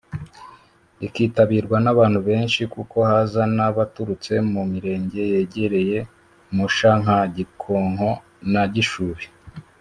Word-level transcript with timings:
rikitabirwa 1.01 1.77
n’abantu 1.85 2.19
benshi 2.27 2.61
kuko 2.73 2.95
haza 3.09 3.43
n’abaturutse 3.55 4.33
mu 4.51 4.61
mirenge 4.71 5.21
yegereye 5.33 5.97
Musha 6.55 6.91
nka 7.01 7.19
Gikonko 7.35 8.09
na 8.53 8.63
Gishubi 8.75 9.25